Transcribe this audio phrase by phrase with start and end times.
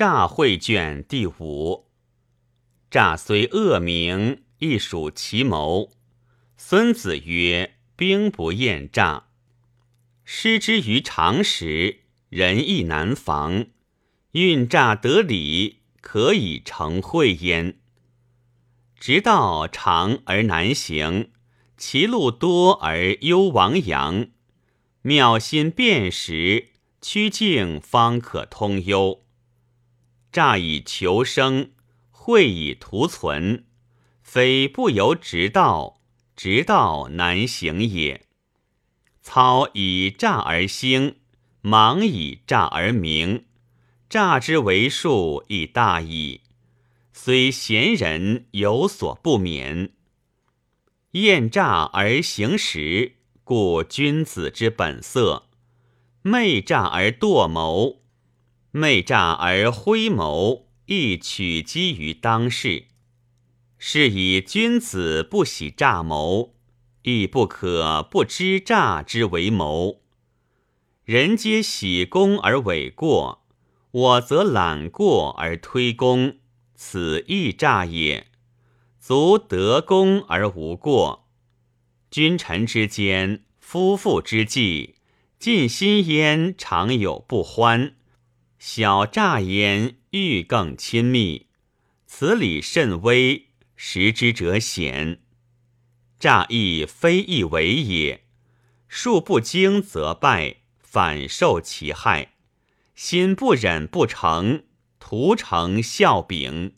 [0.00, 1.90] 诈会卷第五。
[2.90, 5.90] 诈虽恶名，亦属其谋。
[6.56, 9.26] 孙子曰：“兵不厌诈，
[10.24, 13.66] 失之于常时，人亦难防。
[14.30, 17.78] 运诈得理，可以成会焉。
[18.98, 21.30] 直道长而难行，
[21.76, 24.28] 其路多而忧亡阳。
[25.02, 26.68] 妙心辨识，
[27.02, 29.24] 曲径方可通幽。”
[30.32, 31.72] 诈以求生，
[32.10, 33.64] 会以图存，
[34.22, 36.00] 非不由直道，
[36.36, 38.26] 直道难行也。
[39.22, 41.16] 操以诈而兴，
[41.60, 43.46] 忙以诈而明，
[44.08, 46.42] 诈之为数亦大矣。
[47.12, 49.92] 虽贤人有所不免，
[51.12, 55.48] 厌诈而行实，故君子之本色；
[56.22, 58.00] 昧诈而惰谋。
[58.72, 62.84] 昧诈而挥谋，亦取机于当世。
[63.78, 66.54] 是以君子不喜诈谋，
[67.02, 70.02] 亦不可不知诈之为谋。
[71.04, 73.44] 人皆喜功而委过，
[73.90, 76.36] 我则揽过而推功，
[76.76, 78.28] 此亦诈也。
[79.00, 81.26] 足得功而无过。
[82.08, 84.94] 君臣之间，夫妇之际，
[85.40, 87.96] 尽心焉，常有不欢。
[88.62, 91.46] 小诈焉，欲更亲密，
[92.06, 95.22] 此理甚微，识之者鲜。
[96.18, 98.26] 诈亦非易为也，
[98.86, 102.34] 术不精则败，反受其害。
[102.94, 104.64] 心不忍不成，
[104.98, 106.74] 徒成笑柄。